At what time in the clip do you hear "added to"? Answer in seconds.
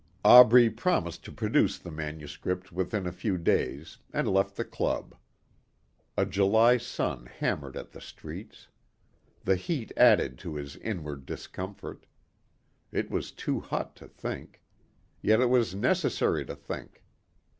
9.95-10.55